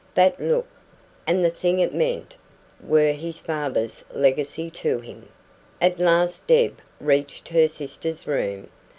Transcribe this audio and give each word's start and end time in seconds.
That 0.15 0.39
look, 0.39 0.65
and 1.27 1.45
the 1.45 1.51
thing 1.51 1.77
it 1.79 1.93
meant, 1.93 2.35
were 2.83 3.11
his 3.13 3.37
father's 3.37 4.03
legacy 4.15 4.67
to 4.71 4.97
him. 4.99 5.29
At 5.79 5.99
last 5.99 6.47
Deb 6.47 6.79
reached 6.99 7.49
her 7.49 7.67
sister's 7.67 8.25
room. 8.25 8.69